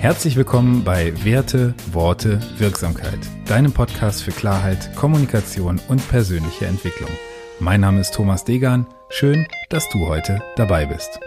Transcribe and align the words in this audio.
Herzlich 0.00 0.34
willkommen 0.34 0.82
bei 0.82 1.12
Werte, 1.26 1.74
Worte, 1.92 2.40
Wirksamkeit, 2.56 3.18
deinem 3.44 3.70
Podcast 3.70 4.22
für 4.22 4.30
Klarheit, 4.30 4.96
Kommunikation 4.96 5.78
und 5.88 6.08
persönliche 6.08 6.64
Entwicklung. 6.64 7.10
Mein 7.58 7.82
Name 7.82 8.00
ist 8.00 8.14
Thomas 8.14 8.44
Degan. 8.44 8.86
Schön, 9.10 9.46
dass 9.68 9.86
du 9.90 10.06
heute 10.06 10.42
dabei 10.56 10.86
bist. 10.86 11.20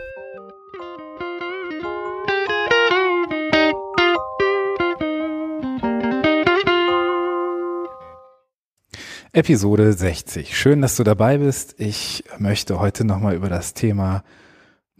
Episode 9.34 9.94
60. 9.94 10.58
Schön, 10.58 10.82
dass 10.82 10.96
du 10.96 11.04
dabei 11.04 11.38
bist. 11.38 11.76
Ich 11.80 12.24
möchte 12.40 12.80
heute 12.80 13.06
nochmal 13.06 13.36
über 13.36 13.50
das 13.50 13.76
Thema 13.76 14.24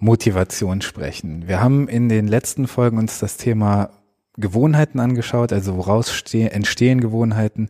Motivation 0.04 0.82
sprechen. 0.82 1.48
Wir 1.48 1.62
haben 1.62 1.88
in 1.88 2.10
den 2.10 2.28
letzten 2.28 2.68
Folgen 2.68 2.98
uns 2.98 3.20
das 3.20 3.38
Thema 3.38 3.90
Gewohnheiten 4.36 5.00
angeschaut, 5.00 5.54
also 5.54 5.78
woraus 5.78 6.24
entstehen 6.34 7.00
Gewohnheiten, 7.00 7.70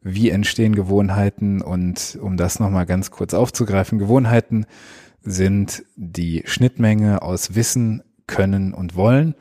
wie 0.00 0.30
entstehen 0.30 0.76
Gewohnheiten 0.76 1.60
und 1.60 2.18
um 2.22 2.36
das 2.36 2.60
nochmal 2.60 2.86
ganz 2.86 3.10
kurz 3.10 3.34
aufzugreifen, 3.34 3.98
Gewohnheiten 3.98 4.66
sind 5.22 5.84
die 5.96 6.42
Schnittmenge 6.46 7.22
aus 7.22 7.56
Wissen, 7.56 8.02
Können 8.28 8.74
und 8.74 8.94
Wollen. 8.94 9.34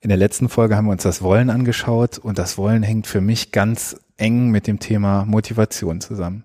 In 0.00 0.08
der 0.08 0.18
letzten 0.18 0.48
Folge 0.48 0.76
haben 0.76 0.86
wir 0.86 0.92
uns 0.92 1.04
das 1.04 1.22
Wollen 1.22 1.50
angeschaut 1.50 2.18
und 2.18 2.38
das 2.38 2.58
Wollen 2.58 2.82
hängt 2.82 3.06
für 3.06 3.20
mich 3.20 3.52
ganz 3.52 3.96
eng 4.16 4.50
mit 4.50 4.66
dem 4.66 4.80
Thema 4.80 5.24
Motivation 5.24 6.00
zusammen. 6.00 6.44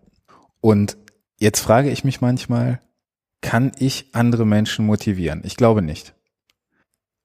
Und 0.62 0.98
jetzt 1.40 1.62
frage 1.62 1.90
ich 1.90 2.04
mich 2.04 2.22
manchmal, 2.22 2.80
kann 3.42 3.72
ich 3.80 4.10
andere 4.14 4.46
Menschen 4.46 4.86
motivieren? 4.86 5.42
Ich 5.44 5.56
glaube 5.56 5.82
nicht. 5.82 6.14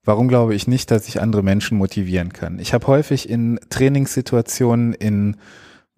Warum 0.03 0.27
glaube 0.27 0.55
ich 0.55 0.67
nicht, 0.67 0.89
dass 0.89 1.07
ich 1.07 1.21
andere 1.21 1.43
Menschen 1.43 1.77
motivieren 1.77 2.33
kann? 2.33 2.59
Ich 2.59 2.73
habe 2.73 2.87
häufig 2.87 3.29
in 3.29 3.59
Trainingssituationen, 3.69 4.93
in 4.93 5.37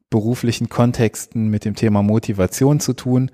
beruflichen 0.09 0.69
Kontexten 0.69 1.47
mit 1.47 1.65
dem 1.65 1.75
Thema 1.75 2.03
Motivation 2.03 2.79
zu 2.79 2.93
tun. 2.93 3.31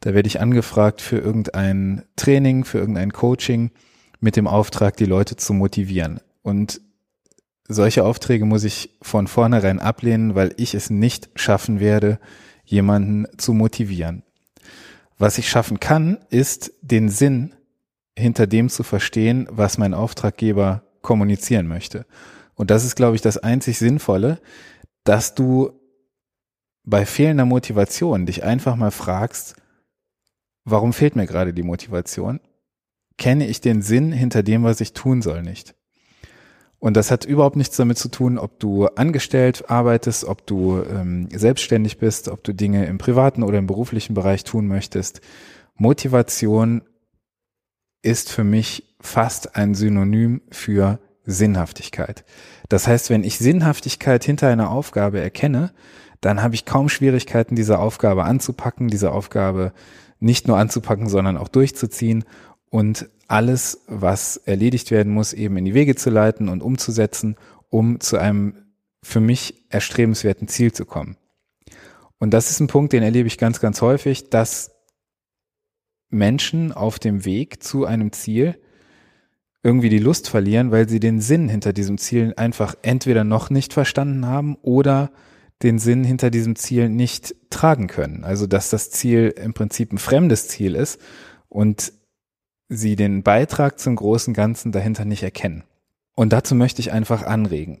Da 0.00 0.14
werde 0.14 0.26
ich 0.26 0.40
angefragt 0.40 1.00
für 1.00 1.18
irgendein 1.18 2.04
Training, 2.16 2.64
für 2.64 2.78
irgendein 2.78 3.12
Coaching 3.12 3.70
mit 4.20 4.36
dem 4.36 4.46
Auftrag, 4.46 4.96
die 4.96 5.04
Leute 5.04 5.36
zu 5.36 5.52
motivieren. 5.52 6.20
Und 6.42 6.80
solche 7.68 8.04
Aufträge 8.04 8.44
muss 8.44 8.64
ich 8.64 8.90
von 9.02 9.26
vornherein 9.26 9.80
ablehnen, 9.80 10.34
weil 10.34 10.54
ich 10.56 10.74
es 10.74 10.90
nicht 10.90 11.30
schaffen 11.34 11.80
werde, 11.80 12.18
jemanden 12.64 13.26
zu 13.38 13.52
motivieren. 13.52 14.22
Was 15.18 15.38
ich 15.38 15.48
schaffen 15.48 15.80
kann, 15.80 16.18
ist 16.30 16.72
den 16.82 17.08
Sinn 17.08 17.54
hinter 18.16 18.46
dem 18.46 18.68
zu 18.68 18.82
verstehen, 18.82 19.46
was 19.50 19.78
mein 19.78 19.94
Auftraggeber 19.94 20.82
kommunizieren 21.02 21.66
möchte. 21.66 22.06
Und 22.54 22.70
das 22.70 22.84
ist, 22.84 22.96
glaube 22.96 23.16
ich, 23.16 23.22
das 23.22 23.38
einzig 23.38 23.78
Sinnvolle, 23.78 24.40
dass 25.04 25.34
du 25.34 25.72
bei 26.84 27.06
fehlender 27.06 27.44
Motivation 27.44 28.26
dich 28.26 28.44
einfach 28.44 28.76
mal 28.76 28.90
fragst, 28.90 29.56
warum 30.64 30.92
fehlt 30.92 31.16
mir 31.16 31.26
gerade 31.26 31.54
die 31.54 31.62
Motivation? 31.62 32.40
Kenne 33.16 33.46
ich 33.46 33.60
den 33.60 33.82
Sinn 33.82 34.12
hinter 34.12 34.42
dem, 34.42 34.64
was 34.64 34.80
ich 34.80 34.92
tun 34.92 35.22
soll, 35.22 35.42
nicht? 35.42 35.74
Und 36.84 36.98
das 36.98 37.10
hat 37.10 37.24
überhaupt 37.24 37.56
nichts 37.56 37.78
damit 37.78 37.96
zu 37.96 38.10
tun, 38.10 38.36
ob 38.36 38.60
du 38.60 38.84
angestellt 38.88 39.70
arbeitest, 39.70 40.26
ob 40.26 40.46
du 40.46 40.82
ähm, 40.82 41.30
selbstständig 41.32 41.96
bist, 41.96 42.28
ob 42.28 42.44
du 42.44 42.52
Dinge 42.52 42.84
im 42.84 42.98
privaten 42.98 43.42
oder 43.42 43.56
im 43.56 43.66
beruflichen 43.66 44.12
Bereich 44.12 44.44
tun 44.44 44.66
möchtest. 44.66 45.22
Motivation 45.76 46.82
ist 48.02 48.30
für 48.30 48.44
mich 48.44 48.96
fast 49.00 49.56
ein 49.56 49.74
Synonym 49.74 50.42
für 50.50 50.98
Sinnhaftigkeit. 51.24 52.26
Das 52.68 52.86
heißt, 52.86 53.08
wenn 53.08 53.24
ich 53.24 53.38
Sinnhaftigkeit 53.38 54.22
hinter 54.22 54.48
einer 54.48 54.70
Aufgabe 54.70 55.20
erkenne, 55.20 55.72
dann 56.20 56.42
habe 56.42 56.54
ich 56.54 56.66
kaum 56.66 56.90
Schwierigkeiten, 56.90 57.56
diese 57.56 57.78
Aufgabe 57.78 58.24
anzupacken, 58.24 58.88
diese 58.88 59.10
Aufgabe 59.10 59.72
nicht 60.20 60.48
nur 60.48 60.58
anzupacken, 60.58 61.08
sondern 61.08 61.38
auch 61.38 61.48
durchzuziehen 61.48 62.24
und 62.74 63.08
alles, 63.28 63.82
was 63.86 64.36
erledigt 64.36 64.90
werden 64.90 65.12
muss, 65.12 65.32
eben 65.32 65.56
in 65.58 65.64
die 65.64 65.74
Wege 65.74 65.94
zu 65.94 66.10
leiten 66.10 66.48
und 66.48 66.60
umzusetzen, 66.60 67.36
um 67.70 68.00
zu 68.00 68.18
einem 68.18 68.64
für 69.00 69.20
mich 69.20 69.62
erstrebenswerten 69.68 70.48
Ziel 70.48 70.72
zu 70.72 70.84
kommen. 70.84 71.16
Und 72.18 72.34
das 72.34 72.50
ist 72.50 72.58
ein 72.58 72.66
Punkt, 72.66 72.92
den 72.92 73.04
erlebe 73.04 73.28
ich 73.28 73.38
ganz, 73.38 73.60
ganz 73.60 73.80
häufig, 73.80 74.28
dass 74.28 74.72
Menschen 76.08 76.72
auf 76.72 76.98
dem 76.98 77.24
Weg 77.24 77.62
zu 77.62 77.84
einem 77.84 78.10
Ziel 78.10 78.58
irgendwie 79.62 79.88
die 79.88 80.00
Lust 80.00 80.28
verlieren, 80.28 80.72
weil 80.72 80.88
sie 80.88 80.98
den 80.98 81.20
Sinn 81.20 81.48
hinter 81.48 81.72
diesem 81.72 81.96
Ziel 81.96 82.34
einfach 82.36 82.74
entweder 82.82 83.22
noch 83.22 83.50
nicht 83.50 83.72
verstanden 83.72 84.26
haben 84.26 84.56
oder 84.62 85.12
den 85.62 85.78
Sinn 85.78 86.02
hinter 86.02 86.30
diesem 86.30 86.56
Ziel 86.56 86.88
nicht 86.88 87.36
tragen 87.50 87.86
können. 87.86 88.24
Also 88.24 88.48
dass 88.48 88.68
das 88.68 88.90
Ziel 88.90 89.32
im 89.40 89.54
Prinzip 89.54 89.92
ein 89.92 89.98
fremdes 89.98 90.48
Ziel 90.48 90.74
ist 90.74 91.00
und 91.48 91.92
sie 92.68 92.96
den 92.96 93.22
Beitrag 93.22 93.78
zum 93.78 93.96
großen 93.96 94.34
Ganzen 94.34 94.72
dahinter 94.72 95.04
nicht 95.04 95.22
erkennen. 95.22 95.64
Und 96.14 96.32
dazu 96.32 96.54
möchte 96.54 96.80
ich 96.80 96.92
einfach 96.92 97.22
anregen. 97.22 97.80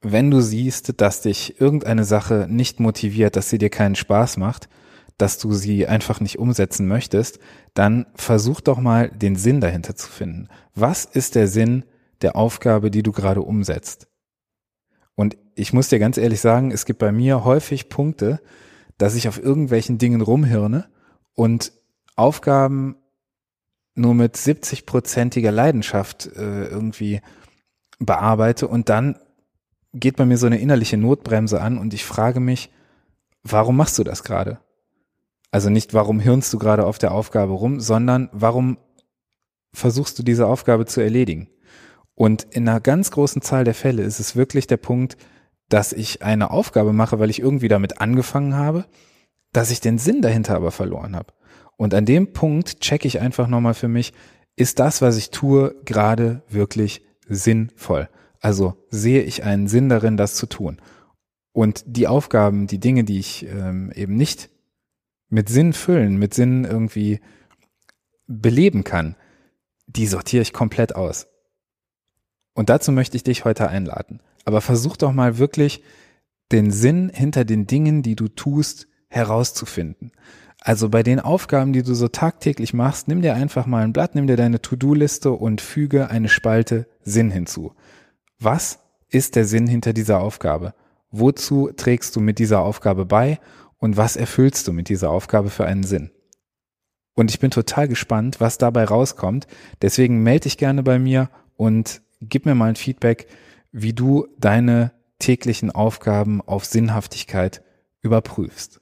Wenn 0.00 0.30
du 0.30 0.40
siehst, 0.40 1.00
dass 1.00 1.20
dich 1.22 1.60
irgendeine 1.60 2.04
Sache 2.04 2.46
nicht 2.50 2.80
motiviert, 2.80 3.36
dass 3.36 3.50
sie 3.50 3.58
dir 3.58 3.70
keinen 3.70 3.94
Spaß 3.94 4.36
macht, 4.36 4.68
dass 5.16 5.38
du 5.38 5.52
sie 5.52 5.86
einfach 5.86 6.20
nicht 6.20 6.38
umsetzen 6.38 6.88
möchtest, 6.88 7.38
dann 7.74 8.06
versuch 8.14 8.60
doch 8.60 8.80
mal 8.80 9.10
den 9.10 9.36
Sinn 9.36 9.60
dahinter 9.60 9.94
zu 9.94 10.10
finden. 10.10 10.48
Was 10.74 11.04
ist 11.04 11.36
der 11.36 11.46
Sinn 11.46 11.84
der 12.22 12.34
Aufgabe, 12.34 12.90
die 12.90 13.02
du 13.02 13.12
gerade 13.12 13.42
umsetzt? 13.42 14.08
Und 15.14 15.36
ich 15.54 15.72
muss 15.72 15.88
dir 15.88 15.98
ganz 15.98 16.16
ehrlich 16.16 16.40
sagen, 16.40 16.72
es 16.72 16.86
gibt 16.86 16.98
bei 16.98 17.12
mir 17.12 17.44
häufig 17.44 17.88
Punkte, 17.88 18.40
dass 18.98 19.14
ich 19.14 19.28
auf 19.28 19.40
irgendwelchen 19.40 19.98
Dingen 19.98 20.20
rumhirne 20.20 20.88
und 21.34 21.72
Aufgaben 22.16 22.96
nur 23.94 24.14
mit 24.14 24.36
70-prozentiger 24.36 25.50
Leidenschaft 25.50 26.26
äh, 26.36 26.66
irgendwie 26.66 27.20
bearbeite 27.98 28.68
und 28.68 28.88
dann 28.88 29.18
geht 29.92 30.16
bei 30.16 30.24
mir 30.24 30.38
so 30.38 30.46
eine 30.46 30.58
innerliche 30.58 30.96
Notbremse 30.96 31.60
an 31.60 31.78
und 31.78 31.92
ich 31.94 32.04
frage 32.04 32.40
mich, 32.40 32.70
warum 33.42 33.76
machst 33.76 33.98
du 33.98 34.04
das 34.04 34.24
gerade? 34.24 34.58
Also 35.50 35.68
nicht, 35.68 35.92
warum 35.92 36.18
hirnst 36.18 36.52
du 36.52 36.58
gerade 36.58 36.86
auf 36.86 36.98
der 36.98 37.12
Aufgabe 37.12 37.52
rum, 37.52 37.80
sondern 37.80 38.30
warum 38.32 38.78
versuchst 39.74 40.18
du 40.18 40.22
diese 40.22 40.46
Aufgabe 40.46 40.86
zu 40.86 41.00
erledigen? 41.00 41.48
Und 42.14 42.46
in 42.50 42.68
einer 42.68 42.80
ganz 42.80 43.10
großen 43.10 43.42
Zahl 43.42 43.64
der 43.64 43.74
Fälle 43.74 44.02
ist 44.02 44.20
es 44.20 44.36
wirklich 44.36 44.66
der 44.66 44.76
Punkt, 44.78 45.16
dass 45.68 45.92
ich 45.92 46.22
eine 46.22 46.50
Aufgabe 46.50 46.92
mache, 46.92 47.18
weil 47.18 47.30
ich 47.30 47.40
irgendwie 47.40 47.68
damit 47.68 48.00
angefangen 48.00 48.54
habe, 48.54 48.86
dass 49.52 49.70
ich 49.70 49.80
den 49.80 49.98
Sinn 49.98 50.22
dahinter 50.22 50.56
aber 50.56 50.70
verloren 50.70 51.14
habe. 51.14 51.32
Und 51.76 51.94
an 51.94 52.06
dem 52.06 52.32
Punkt 52.32 52.80
checke 52.80 53.06
ich 53.08 53.20
einfach 53.20 53.48
nochmal 53.48 53.74
für 53.74 53.88
mich, 53.88 54.12
ist 54.56 54.78
das, 54.78 55.02
was 55.02 55.16
ich 55.16 55.30
tue, 55.30 55.74
gerade 55.84 56.42
wirklich 56.48 57.02
sinnvoll? 57.26 58.08
Also 58.40 58.74
sehe 58.90 59.22
ich 59.22 59.44
einen 59.44 59.68
Sinn 59.68 59.88
darin, 59.88 60.16
das 60.16 60.34
zu 60.34 60.46
tun? 60.46 60.80
Und 61.52 61.84
die 61.86 62.08
Aufgaben, 62.08 62.66
die 62.66 62.80
Dinge, 62.80 63.04
die 63.04 63.18
ich 63.18 63.46
ähm, 63.46 63.92
eben 63.94 64.16
nicht 64.16 64.50
mit 65.28 65.48
Sinn 65.48 65.72
füllen, 65.72 66.16
mit 66.16 66.34
Sinn 66.34 66.64
irgendwie 66.64 67.20
beleben 68.26 68.84
kann, 68.84 69.16
die 69.86 70.06
sortiere 70.06 70.42
ich 70.42 70.52
komplett 70.52 70.94
aus. 70.94 71.26
Und 72.54 72.68
dazu 72.68 72.92
möchte 72.92 73.16
ich 73.16 73.22
dich 73.22 73.44
heute 73.44 73.68
einladen. 73.68 74.20
Aber 74.44 74.60
versuch 74.60 74.96
doch 74.96 75.12
mal 75.12 75.38
wirklich 75.38 75.82
den 76.50 76.70
Sinn 76.70 77.10
hinter 77.12 77.44
den 77.44 77.66
Dingen, 77.66 78.02
die 78.02 78.16
du 78.16 78.28
tust, 78.28 78.88
herauszufinden. 79.12 80.12
Also 80.58 80.88
bei 80.88 81.02
den 81.02 81.20
Aufgaben, 81.20 81.72
die 81.72 81.82
du 81.82 81.94
so 81.94 82.08
tagtäglich 82.08 82.72
machst, 82.72 83.08
nimm 83.08 83.20
dir 83.20 83.34
einfach 83.34 83.66
mal 83.66 83.82
ein 83.82 83.92
Blatt, 83.92 84.14
nimm 84.14 84.26
dir 84.26 84.36
deine 84.36 84.62
To-Do-Liste 84.62 85.32
und 85.32 85.60
füge 85.60 86.08
eine 86.08 86.28
Spalte 86.28 86.86
Sinn 87.02 87.30
hinzu. 87.30 87.72
Was 88.38 88.78
ist 89.08 89.36
der 89.36 89.44
Sinn 89.44 89.66
hinter 89.66 89.92
dieser 89.92 90.20
Aufgabe? 90.20 90.74
Wozu 91.10 91.70
trägst 91.76 92.14
du 92.16 92.20
mit 92.20 92.38
dieser 92.38 92.60
Aufgabe 92.60 93.04
bei 93.04 93.38
und 93.78 93.96
was 93.96 94.16
erfüllst 94.16 94.68
du 94.68 94.72
mit 94.72 94.88
dieser 94.88 95.10
Aufgabe 95.10 95.50
für 95.50 95.66
einen 95.66 95.82
Sinn? 95.82 96.10
Und 97.14 97.30
ich 97.30 97.40
bin 97.40 97.50
total 97.50 97.88
gespannt, 97.88 98.40
was 98.40 98.56
dabei 98.56 98.84
rauskommt. 98.84 99.46
Deswegen 99.82 100.22
melde 100.22 100.44
dich 100.44 100.56
gerne 100.56 100.82
bei 100.82 100.98
mir 100.98 101.28
und 101.56 102.00
gib 102.20 102.46
mir 102.46 102.54
mal 102.54 102.70
ein 102.70 102.76
Feedback, 102.76 103.26
wie 103.72 103.92
du 103.92 104.28
deine 104.38 104.92
täglichen 105.18 105.70
Aufgaben 105.70 106.40
auf 106.40 106.64
Sinnhaftigkeit 106.64 107.62
überprüfst. 108.00 108.81